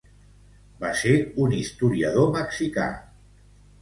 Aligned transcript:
Va 0.83 0.93
ser 1.01 1.13
un 1.45 1.53
historiador 1.57 2.33
mexicà. 2.39 2.89